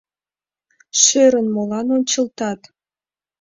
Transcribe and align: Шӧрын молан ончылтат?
Шӧрын 1.01 1.47
молан 1.55 1.87
ончылтат? 1.95 2.61